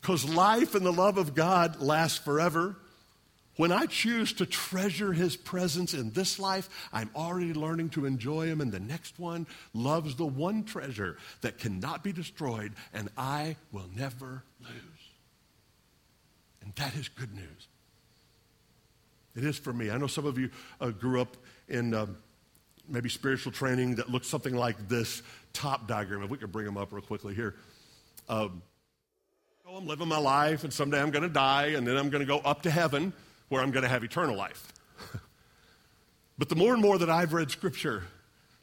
Because 0.00 0.28
life 0.28 0.74
and 0.74 0.86
the 0.86 0.92
love 0.92 1.18
of 1.18 1.34
God 1.34 1.80
lasts 1.80 2.18
forever. 2.18 2.76
When 3.56 3.72
I 3.72 3.86
choose 3.86 4.32
to 4.34 4.46
treasure 4.46 5.12
his 5.12 5.36
presence 5.36 5.92
in 5.92 6.12
this 6.12 6.38
life, 6.38 6.68
I'm 6.92 7.10
already 7.16 7.52
learning 7.52 7.90
to 7.90 8.06
enjoy 8.06 8.46
him 8.46 8.60
in 8.60 8.70
the 8.70 8.78
next 8.78 9.18
one. 9.18 9.48
Love's 9.74 10.14
the 10.14 10.26
one 10.26 10.62
treasure 10.62 11.16
that 11.40 11.58
cannot 11.58 12.04
be 12.04 12.12
destroyed, 12.12 12.72
and 12.94 13.08
I 13.16 13.56
will 13.72 13.90
never 13.96 14.44
lose. 14.60 14.70
And 16.62 16.72
that 16.76 16.94
is 16.94 17.08
good 17.08 17.34
news. 17.34 17.66
It 19.36 19.44
is 19.44 19.58
for 19.58 19.72
me. 19.72 19.90
I 19.90 19.98
know 19.98 20.06
some 20.06 20.26
of 20.26 20.38
you 20.38 20.50
uh, 20.80 20.90
grew 20.90 21.20
up 21.20 21.36
in 21.68 21.94
um, 21.94 22.16
maybe 22.88 23.08
spiritual 23.08 23.52
training 23.52 23.96
that 23.96 24.10
looks 24.10 24.26
something 24.26 24.54
like 24.54 24.88
this 24.88 25.22
top 25.52 25.86
diagram. 25.86 26.22
If 26.22 26.30
we 26.30 26.38
could 26.38 26.52
bring 26.52 26.66
them 26.66 26.76
up 26.76 26.92
real 26.92 27.02
quickly 27.02 27.34
here. 27.34 27.54
Um, 28.28 28.62
oh, 29.66 29.76
I'm 29.76 29.86
living 29.86 30.08
my 30.08 30.18
life, 30.18 30.64
and 30.64 30.72
someday 30.72 31.00
I'm 31.00 31.10
going 31.10 31.22
to 31.22 31.28
die, 31.28 31.68
and 31.68 31.86
then 31.86 31.96
I'm 31.96 32.10
going 32.10 32.20
to 32.20 32.26
go 32.26 32.38
up 32.38 32.62
to 32.62 32.70
heaven 32.70 33.12
where 33.48 33.62
I'm 33.62 33.70
going 33.70 33.82
to 33.82 33.88
have 33.88 34.04
eternal 34.04 34.36
life. 34.36 34.72
but 36.38 36.48
the 36.48 36.56
more 36.56 36.72
and 36.72 36.82
more 36.82 36.98
that 36.98 37.10
I've 37.10 37.32
read 37.32 37.50
Scripture, 37.50 38.04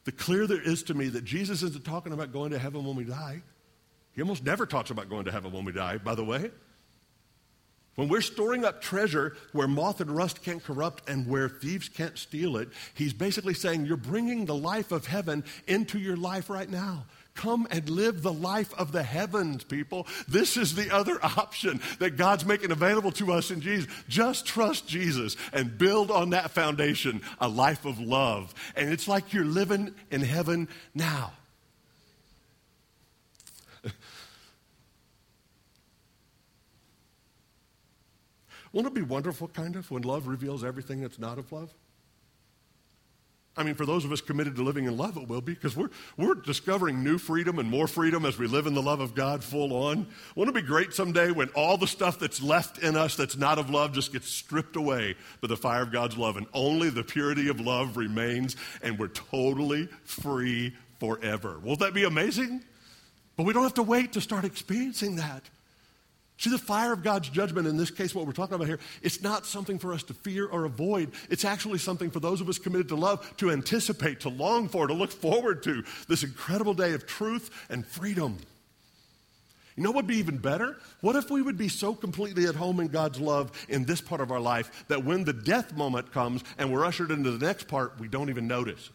the 0.04 0.12
clearer 0.12 0.48
there 0.48 0.62
is 0.62 0.84
to 0.84 0.94
me 0.94 1.10
that 1.10 1.26
Jesus 1.26 1.64
isn't 1.64 1.84
talking 1.84 2.14
about 2.14 2.32
going 2.32 2.52
to 2.52 2.60
heaven 2.60 2.86
when 2.86 2.96
we 2.96 3.04
die. 3.04 3.42
He 4.14 4.22
almost 4.22 4.44
never 4.44 4.66
talks 4.66 4.92
about 4.92 5.10
going 5.10 5.26
to 5.26 5.32
heaven 5.32 5.52
when 5.52 5.66
we 5.66 5.72
die, 5.72 5.98
by 5.98 6.16
the 6.16 6.24
way. 6.24 6.52
When 7.96 8.10
we're 8.10 8.22
storing 8.22 8.66
up 8.66 8.82
treasure 8.82 9.38
where 9.54 9.68
moth 9.68 10.02
and 10.02 10.12
rust 10.12 10.44
can't 10.44 10.64
corrupt 10.64 11.10
and 11.10 11.28
where 11.28 11.48
thieves 11.48 11.88
can't 11.88 12.18
steal 12.18 12.58
it, 12.58 12.70
he's 12.94 13.14
basically 13.14 13.54
saying 13.54 13.86
you're 13.86 13.96
bringing 13.96 14.46
the 14.46 14.56
life 14.56 14.92
of 14.92 15.08
heaven 15.08 15.46
into 15.66 15.98
your 15.98 16.18
life 16.18 16.50
right 16.50 16.70
now. 16.70 17.06
Come 17.36 17.68
and 17.70 17.90
live 17.90 18.22
the 18.22 18.34
life 18.34 18.74
of 18.76 18.94
the 18.94 19.04
heavens, 19.04 19.64
people. 19.64 20.08
This 20.28 20.56
is 20.58 20.76
the 20.76 20.94
other 20.94 21.20
option 21.24 21.82
that 22.00 22.18
God's 22.18 22.46
making 22.46 22.72
available 22.72 23.12
to 23.14 23.32
us 23.34 23.52
in 23.52 23.62
Jesus. 23.62 23.90
Just 24.10 24.46
trust 24.46 24.88
Jesus 24.88 25.36
and 25.54 25.78
build 25.78 26.12
on 26.12 26.32
that 26.32 26.52
foundation 26.52 27.22
a 27.40 27.48
life 27.48 27.86
of 27.86 28.00
love. 28.00 28.54
And 28.76 28.92
it's 28.92 29.08
like 29.08 29.34
you're 29.34 29.46
living 29.46 29.94
in 30.12 30.22
heaven 30.22 30.68
now. 30.94 31.34
Won't 38.76 38.88
it 38.88 38.94
be 38.94 39.04
wonderful, 39.04 39.48
kind 39.48 39.78
of, 39.78 39.90
when 39.90 40.02
love 40.02 40.28
reveals 40.28 40.62
everything 40.62 41.00
that's 41.00 41.18
not 41.18 41.38
of 41.38 41.50
love? 41.54 41.74
I 43.56 43.64
mean, 43.64 43.76
for 43.76 43.86
those 43.86 44.04
of 44.04 44.12
us 44.12 44.20
committed 44.20 44.58
to 44.58 44.64
living 44.64 44.84
in 44.84 44.98
love, 44.98 45.16
it 45.16 45.30
will 45.30 45.40
be 45.40 45.54
because 45.54 45.78
we're, 45.78 45.90
we're 46.18 46.36
discovering 46.36 47.02
new 47.02 47.18
freedom 47.18 47.58
and 47.58 47.70
more 47.70 47.88
freedom 47.88 48.26
as 48.26 48.38
we 48.38 48.48
live 48.48 48.68
in 48.68 48.74
the 48.74 48.82
love 48.82 49.00
of 49.00 49.16
God 49.16 49.46
full 49.46 49.72
on. 49.72 50.08
Won't 50.36 50.50
it 50.50 50.56
be 50.56 50.62
great 50.62 50.92
someday 50.92 51.32
when 51.32 51.48
all 51.56 51.78
the 51.78 51.88
stuff 51.88 52.20
that's 52.20 52.42
left 52.42 52.80
in 52.80 52.98
us 52.98 53.16
that's 53.16 53.38
not 53.38 53.60
of 53.60 53.70
love 53.70 53.94
just 53.94 54.12
gets 54.12 54.28
stripped 54.28 54.76
away 54.76 55.16
by 55.40 55.48
the 55.48 55.56
fire 55.56 55.84
of 55.84 55.94
God's 55.94 56.18
love 56.18 56.36
and 56.36 56.46
only 56.54 56.90
the 56.90 57.02
purity 57.02 57.48
of 57.48 57.62
love 57.62 57.96
remains 57.96 58.58
and 58.82 59.00
we're 59.00 59.08
totally 59.08 59.88
free 60.04 60.76
forever? 61.00 61.60
Won't 61.64 61.80
that 61.80 61.94
be 61.94 62.04
amazing? 62.04 62.62
But 63.38 63.46
we 63.46 63.54
don't 63.54 63.64
have 63.64 63.76
to 63.76 63.84
wait 63.84 64.12
to 64.14 64.20
start 64.20 64.44
experiencing 64.44 65.16
that. 65.16 65.44
See, 66.38 66.50
the 66.50 66.58
fire 66.58 66.92
of 66.92 67.02
God's 67.02 67.30
judgment, 67.30 67.66
in 67.66 67.78
this 67.78 67.92
case, 67.92 68.14
what 68.14 68.26
we're 68.26 68.34
talking 68.34 68.56
about 68.56 68.68
here, 68.68 68.80
it's 69.02 69.22
not 69.22 69.46
something 69.46 69.80
for 69.80 69.94
us 69.94 70.04
to 70.04 70.14
fear 70.14 70.46
or 70.46 70.66
avoid. 70.66 71.12
It's 71.30 71.46
actually 71.46 71.80
something 71.80 72.12
for 72.12 72.20
those 72.20 72.42
of 72.42 72.50
us 72.50 72.60
committed 72.60 72.90
to 72.90 72.96
love 72.96 73.36
to 73.38 73.52
anticipate, 73.52 74.22
to 74.22 74.30
long 74.30 74.68
for, 74.68 74.88
to 74.88 74.94
look 74.94 75.12
forward 75.12 75.64
to 75.64 75.84
this 76.10 76.24
incredible 76.24 76.74
day 76.74 76.94
of 76.94 77.08
truth 77.08 77.50
and 77.70 77.86
freedom. 77.86 78.38
You 79.78 79.84
know 79.84 79.92
what 79.92 80.06
would 80.06 80.08
be 80.08 80.18
even 80.18 80.38
better? 80.38 80.78
What 81.02 81.16
if 81.16 81.30
we 81.30 81.42
would 81.42 81.58
be 81.58 81.68
so 81.68 81.94
completely 81.94 82.46
at 82.46 82.56
home 82.56 82.80
in 82.80 82.88
God's 82.88 83.20
love 83.20 83.52
in 83.70 83.86
this 83.86 84.02
part 84.02 84.22
of 84.22 84.32
our 84.32 84.40
life 84.40 84.86
that 84.88 85.04
when 85.04 85.24
the 85.24 85.34
death 85.34 85.74
moment 85.74 86.12
comes 86.12 86.44
and 86.58 86.72
we're 86.72 86.86
ushered 86.86 87.12
into 87.12 87.32
the 87.32 87.46
next 87.46 87.68
part, 87.68 88.00
we 88.00 88.08
don't 88.08 88.30
even 88.30 88.48
notice? 88.48 88.90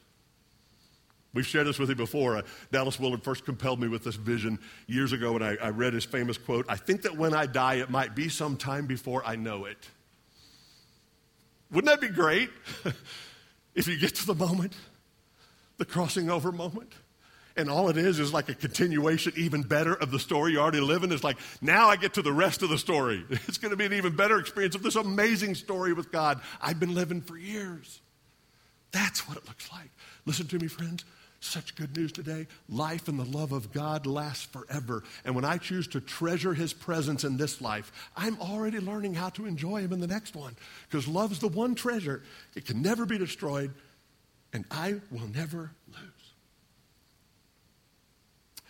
We've 1.32 1.46
shared 1.46 1.66
this 1.66 1.78
with 1.78 1.88
you 1.88 1.94
before. 1.94 2.38
Uh, 2.38 2.42
Dallas 2.72 2.98
Willard 2.98 3.22
first 3.22 3.44
compelled 3.44 3.80
me 3.80 3.88
with 3.88 4.02
this 4.02 4.16
vision 4.16 4.58
years 4.86 5.12
ago 5.12 5.32
when 5.32 5.42
I, 5.42 5.56
I 5.56 5.70
read 5.70 5.92
his 5.92 6.04
famous 6.04 6.36
quote 6.36 6.66
I 6.68 6.76
think 6.76 7.02
that 7.02 7.16
when 7.16 7.34
I 7.34 7.46
die, 7.46 7.74
it 7.74 7.90
might 7.90 8.14
be 8.14 8.28
some 8.28 8.56
time 8.56 8.86
before 8.86 9.24
I 9.24 9.36
know 9.36 9.64
it. 9.64 9.88
Wouldn't 11.70 11.86
that 11.86 12.00
be 12.00 12.12
great? 12.12 12.50
if 13.74 13.86
you 13.86 13.98
get 13.98 14.16
to 14.16 14.26
the 14.26 14.34
moment 14.34 14.74
the 15.80 15.84
crossing 15.86 16.30
over 16.30 16.52
moment. 16.52 16.92
And 17.56 17.68
all 17.68 17.88
it 17.88 17.96
is 17.96 18.20
is 18.20 18.32
like 18.32 18.48
a 18.48 18.54
continuation, 18.54 19.32
even 19.36 19.62
better, 19.62 19.94
of 19.94 20.12
the 20.12 20.20
story 20.20 20.52
you 20.52 20.60
already 20.60 20.80
live 20.80 21.02
in. 21.02 21.10
It's 21.10 21.24
like, 21.24 21.38
now 21.60 21.88
I 21.88 21.96
get 21.96 22.14
to 22.14 22.22
the 22.22 22.32
rest 22.32 22.62
of 22.62 22.68
the 22.68 22.78
story. 22.78 23.24
It's 23.48 23.58
going 23.58 23.70
to 23.70 23.76
be 23.76 23.86
an 23.86 23.94
even 23.94 24.14
better 24.14 24.38
experience 24.38 24.76
of 24.76 24.82
this 24.82 24.94
amazing 24.94 25.56
story 25.56 25.92
with 25.92 26.12
God 26.12 26.40
I've 26.60 26.78
been 26.78 26.94
living 26.94 27.22
for 27.22 27.36
years. 27.36 28.02
That's 28.92 29.26
what 29.26 29.36
it 29.36 29.46
looks 29.48 29.72
like. 29.72 29.90
Listen 30.26 30.46
to 30.48 30.58
me, 30.58 30.68
friends. 30.68 31.04
Such 31.42 31.74
good 31.74 31.96
news 31.96 32.12
today. 32.12 32.46
Life 32.68 33.08
and 33.08 33.18
the 33.18 33.24
love 33.24 33.52
of 33.52 33.72
God 33.72 34.04
lasts 34.04 34.44
forever. 34.44 35.02
And 35.24 35.34
when 35.34 35.44
I 35.44 35.56
choose 35.56 35.88
to 35.88 36.00
treasure 36.00 36.52
His 36.52 36.74
presence 36.74 37.24
in 37.24 37.38
this 37.38 37.62
life, 37.62 38.10
I'm 38.14 38.38
already 38.40 38.78
learning 38.78 39.14
how 39.14 39.30
to 39.30 39.46
enjoy 39.46 39.80
Him 39.80 39.94
in 39.94 40.00
the 40.00 40.06
next 40.06 40.36
one. 40.36 40.54
Because 40.88 41.08
love's 41.08 41.38
the 41.38 41.48
one 41.48 41.74
treasure, 41.74 42.22
it 42.54 42.66
can 42.66 42.82
never 42.82 43.06
be 43.06 43.16
destroyed, 43.16 43.72
and 44.52 44.66
I 44.70 45.00
will 45.10 45.28
never 45.28 45.70
lose. 45.88 46.06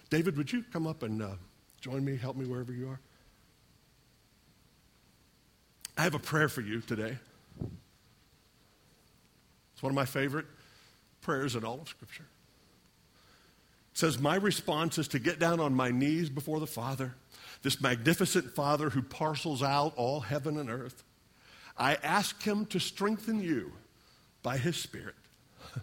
David, 0.08 0.36
would 0.36 0.52
you 0.52 0.64
come 0.72 0.86
up 0.86 1.02
and 1.02 1.22
uh, 1.22 1.30
join 1.80 2.04
me, 2.04 2.16
help 2.16 2.36
me 2.36 2.46
wherever 2.46 2.72
you 2.72 2.88
are? 2.88 3.00
I 5.98 6.02
have 6.02 6.14
a 6.14 6.20
prayer 6.20 6.48
for 6.48 6.60
you 6.60 6.80
today. 6.80 7.18
It's 9.74 9.82
one 9.82 9.90
of 9.90 9.96
my 9.96 10.04
favorite 10.04 10.46
prayers 11.20 11.56
in 11.56 11.64
all 11.64 11.80
of 11.80 11.88
Scripture. 11.88 12.26
Says, 14.00 14.18
My 14.18 14.36
response 14.36 14.98
is 14.98 15.08
to 15.08 15.18
get 15.18 15.38
down 15.38 15.60
on 15.60 15.74
my 15.74 15.90
knees 15.90 16.30
before 16.30 16.58
the 16.58 16.66
Father, 16.66 17.14
this 17.62 17.80
magnificent 17.80 18.54
Father 18.54 18.90
who 18.90 19.02
parcels 19.02 19.62
out 19.62 19.92
all 19.96 20.20
heaven 20.20 20.58
and 20.58 20.70
earth. 20.70 21.04
I 21.76 21.96
ask 22.02 22.42
him 22.42 22.66
to 22.66 22.78
strengthen 22.78 23.42
you 23.42 23.72
by 24.42 24.56
his 24.56 24.76
Spirit, 24.76 25.16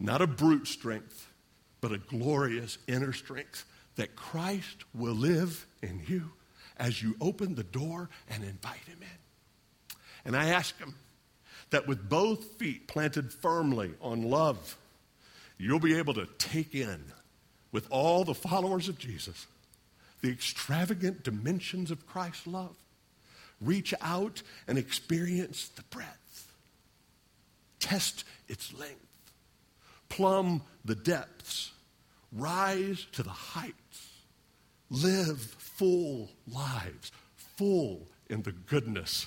not 0.00 0.22
a 0.22 0.26
brute 0.26 0.66
strength 0.66 1.28
but 1.80 1.92
a 1.92 1.98
glorious 1.98 2.78
inner 2.88 3.12
strength 3.12 3.64
that 3.96 4.16
Christ 4.16 4.84
will 4.94 5.14
live 5.14 5.66
in 5.82 6.02
you 6.06 6.30
as 6.78 7.02
you 7.02 7.16
open 7.20 7.54
the 7.54 7.62
door 7.62 8.08
and 8.28 8.42
invite 8.42 8.84
him 8.86 8.98
in. 9.00 9.96
And 10.24 10.36
I 10.36 10.46
ask 10.48 10.76
him 10.78 10.94
that 11.70 11.86
with 11.86 12.08
both 12.08 12.44
feet 12.58 12.88
planted 12.88 13.32
firmly 13.32 13.92
on 14.00 14.22
love, 14.22 14.76
you'll 15.58 15.78
be 15.78 15.96
able 15.96 16.14
to 16.14 16.26
take 16.38 16.74
in, 16.74 17.04
with 17.76 17.86
all 17.90 18.24
the 18.24 18.32
followers 18.32 18.88
of 18.88 18.98
Jesus, 18.98 19.46
the 20.22 20.30
extravagant 20.30 21.22
dimensions 21.22 21.90
of 21.90 22.06
Christ's 22.06 22.46
love. 22.46 22.74
Reach 23.60 23.92
out 24.00 24.42
and 24.66 24.78
experience 24.78 25.68
the 25.68 25.82
breadth, 25.90 26.54
test 27.78 28.24
its 28.48 28.72
length, 28.72 29.30
plumb 30.08 30.62
the 30.86 30.94
depths, 30.94 31.72
rise 32.32 33.06
to 33.12 33.22
the 33.22 33.28
heights, 33.28 34.08
live 34.88 35.38
full 35.38 36.30
lives, 36.50 37.12
full 37.36 38.08
in 38.30 38.40
the 38.40 38.52
goodness 38.52 39.26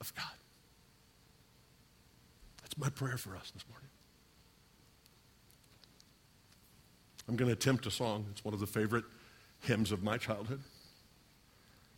of 0.00 0.14
God. 0.14 0.36
That's 2.62 2.78
my 2.78 2.90
prayer 2.90 3.16
for 3.16 3.34
us 3.34 3.50
this 3.50 3.64
morning. 3.68 3.91
I'm 7.28 7.36
going 7.36 7.48
to 7.48 7.52
attempt 7.52 7.86
a 7.86 7.90
song. 7.90 8.26
It's 8.30 8.44
one 8.44 8.54
of 8.54 8.60
the 8.60 8.66
favorite 8.66 9.04
hymns 9.60 9.92
of 9.92 10.02
my 10.02 10.18
childhood. 10.18 10.60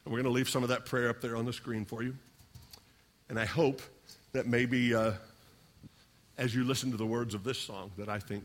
And 0.05 0.13
we're 0.13 0.21
going 0.21 0.33
to 0.33 0.37
leave 0.37 0.49
some 0.49 0.63
of 0.63 0.69
that 0.69 0.85
prayer 0.85 1.09
up 1.09 1.21
there 1.21 1.37
on 1.37 1.45
the 1.45 1.53
screen 1.53 1.85
for 1.85 2.03
you. 2.03 2.15
And 3.29 3.39
I 3.39 3.47
hope 3.47 3.81
that 4.33 4.47
maybe 4.47 4.95
uh, 4.95 5.13
as 6.37 6.55
you 6.55 6.65
listen 6.65 6.91
to 6.91 6.97
the 6.97 7.07
words 7.07 7.35
of 7.35 7.45
this 7.45 7.59
song, 7.59 7.91
that 7.97 8.09
I 8.09 8.19
think 8.19 8.45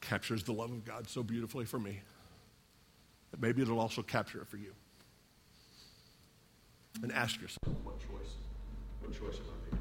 captures 0.00 0.42
the 0.42 0.52
love 0.52 0.70
of 0.70 0.84
God 0.84 1.08
so 1.08 1.22
beautifully 1.22 1.64
for 1.64 1.78
me 1.78 2.00
that 3.30 3.40
maybe 3.40 3.62
it'll 3.62 3.80
also 3.80 4.02
capture 4.02 4.40
it 4.40 4.48
for 4.48 4.56
you. 4.56 4.72
And 7.02 7.12
ask 7.12 7.40
yourself, 7.40 7.76
what 7.84 7.98
choice? 8.00 8.34
What 9.00 9.12
choice 9.12 9.38
am 9.38 9.46
I 9.46 9.64
making? 9.64 9.78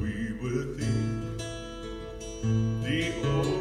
we 0.00 0.32
were. 0.40 0.64
The 2.82 3.12
old 3.24 3.57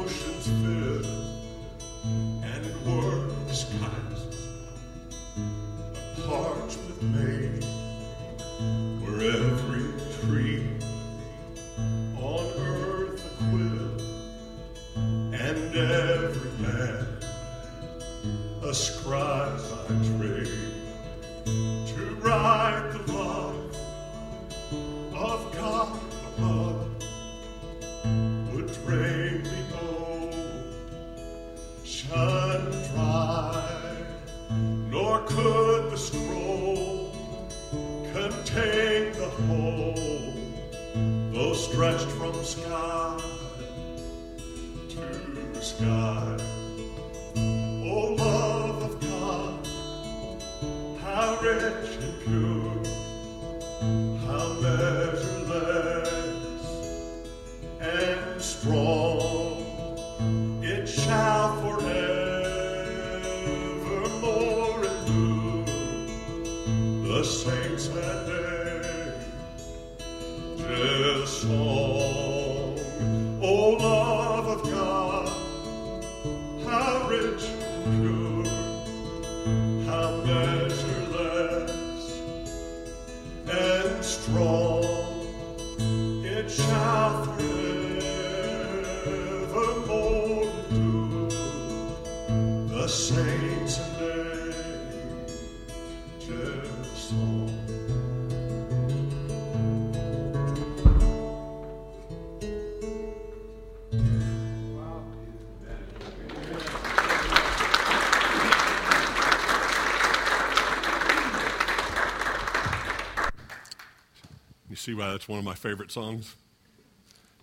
how 39.38 39.98
and 84.28 84.67
Why 115.08 115.14
that's 115.14 115.30
one 115.30 115.40
of 115.40 115.46
my 115.46 115.56
favorite 115.56 115.90
songs? 115.90 116.36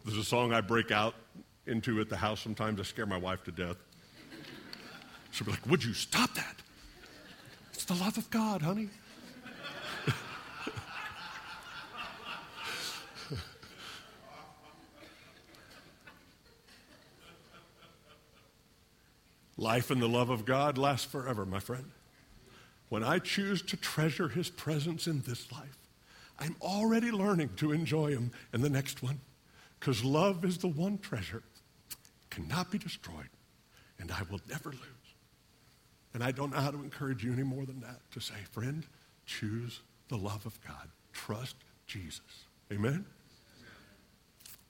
There's 0.05 0.18
a 0.18 0.24
song 0.24 0.53
I 0.53 0.61
break 0.61 0.90
out 0.90 1.14
into 1.66 1.98
at 2.03 2.11
the 2.11 2.16
house 2.18 2.42
sometimes. 2.42 2.79
I 2.79 2.83
scare 2.83 3.07
my 3.07 3.16
wife 3.16 3.42
to 3.44 3.53
death. 3.53 3.79
She'll 5.31 5.46
be 5.46 5.53
like, 5.53 5.66
Would 5.66 5.83
you 5.83 5.94
stop 5.94 6.35
that? 6.35 6.57
It's 7.72 7.87
the 7.87 7.94
love 7.94 8.18
of 8.18 8.29
God, 8.29 8.61
honey. 8.61 8.90
Life 19.57 19.90
and 19.90 20.03
the 20.03 20.09
love 20.09 20.29
of 20.29 20.44
God 20.44 20.77
last 20.77 21.07
forever, 21.07 21.46
my 21.46 21.61
friend. 21.61 21.92
When 22.90 23.03
I 23.03 23.20
choose 23.20 23.62
to 23.62 23.79
treasure 23.79 24.29
his 24.29 24.50
presence 24.50 25.07
in 25.07 25.22
this 25.22 25.50
life, 25.50 25.79
I'm 26.38 26.57
already 26.61 27.11
learning 27.11 27.51
to 27.57 27.73
enjoy 27.73 28.11
him 28.11 28.33
in 28.53 28.61
the 28.61 28.68
next 28.68 29.03
one 29.03 29.20
because 29.79 30.03
love 30.05 30.44
is 30.44 30.59
the 30.59 30.68
one 30.68 30.99
treasure 30.99 31.42
cannot 32.31 32.70
be 32.70 32.79
destroyed 32.79 33.29
and 33.99 34.11
I 34.11 34.23
will 34.31 34.40
never 34.49 34.70
lose. 34.70 34.81
And 36.12 36.23
I 36.23 36.31
don't 36.31 36.53
know 36.53 36.61
how 36.61 36.70
to 36.70 36.83
encourage 36.83 37.25
you 37.25 37.33
any 37.33 37.42
more 37.42 37.64
than 37.64 37.81
that 37.81 38.01
to 38.12 38.20
say, 38.20 38.35
friend, 38.53 38.85
choose 39.27 39.81
the 40.09 40.16
love 40.16 40.47
of 40.47 40.59
God. 40.66 40.88
Trust 41.12 41.57
Jesus. 41.87 42.44
Amen? 42.73 43.05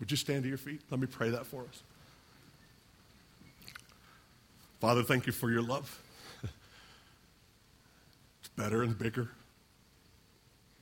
Would 0.01 0.11
you 0.11 0.17
stand 0.17 0.43
to 0.43 0.49
your 0.49 0.59
feet? 0.59 0.81
Let 0.91 1.01
me 1.01 1.07
pray 1.07 1.31
that 1.31 1.47
for 1.47 1.63
us. 1.63 1.83
Father, 4.81 5.03
thank 5.03 5.27
you 5.27 5.33
for 5.33 5.51
your 5.51 5.63
love. 5.63 6.01
it's 6.43 6.53
better 8.57 8.83
and 8.83 8.99
bigger, 8.99 9.31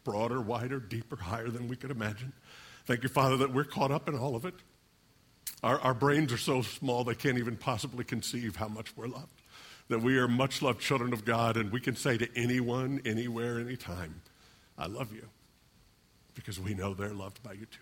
broader, 0.05 0.41
wider, 0.41 0.81
deeper, 0.81 1.17
higher 1.17 1.49
than 1.49 1.69
we 1.69 1.77
could 1.77 1.91
imagine. 1.91 2.33
Thank 2.85 3.03
you, 3.03 3.09
Father, 3.09 3.37
that 3.39 3.53
we're 3.53 3.65
caught 3.65 3.91
up 3.91 4.09
in 4.09 4.17
all 4.17 4.35
of 4.35 4.45
it. 4.45 4.55
Our, 5.63 5.79
our 5.81 5.95
brains 5.95 6.33
are 6.33 6.39
so 6.39 6.63
small 6.63 7.05
they 7.05 7.15
can't 7.15 7.39
even 7.39 7.57
possibly 7.57 8.05
conceive 8.05 8.57
how 8.57 8.69
much 8.69 8.97
we're 8.97 9.07
loved. 9.07 9.43
That 9.89 10.01
we 10.01 10.19
are 10.19 10.29
much 10.29 10.63
loved 10.63 10.81
children 10.81 11.13
of 11.13 11.25
God, 11.25 11.57
and 11.57 11.71
we 11.71 11.81
can 11.81 11.97
say 11.97 12.17
to 12.19 12.29
anyone, 12.37 13.01
anywhere, 13.05 13.61
anytime, 13.61 14.23
I 14.77 14.87
love 14.87 15.13
you, 15.13 15.29
because 16.35 16.59
we 16.59 16.75
know 16.75 16.95
they're 16.95 17.11
loved 17.11 17.43
by 17.43 17.53
you 17.53 17.67
too. 17.67 17.79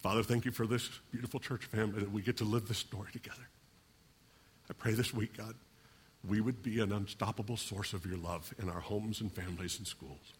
Father, 0.00 0.22
thank 0.22 0.44
you 0.44 0.52
for 0.52 0.66
this 0.66 0.90
beautiful 1.12 1.40
church 1.40 1.64
family 1.66 2.00
that 2.00 2.12
we 2.12 2.22
get 2.22 2.36
to 2.38 2.44
live 2.44 2.68
this 2.68 2.78
story 2.78 3.08
together. 3.12 3.48
I 4.68 4.72
pray 4.72 4.92
this 4.92 5.14
week, 5.14 5.36
God, 5.36 5.54
we 6.26 6.40
would 6.40 6.62
be 6.62 6.80
an 6.80 6.92
unstoppable 6.92 7.56
source 7.56 7.92
of 7.92 8.06
your 8.06 8.16
love 8.16 8.52
in 8.60 8.68
our 8.68 8.80
homes 8.80 9.20
and 9.20 9.32
families 9.32 9.78
and 9.78 9.86
schools. 9.86 10.32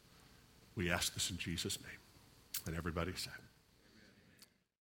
We 0.76 0.90
ask 0.90 1.14
this 1.14 1.30
in 1.30 1.38
Jesus' 1.38 1.78
name. 1.80 1.98
And 2.66 2.76
everybody 2.76 3.12
said, 3.16 3.32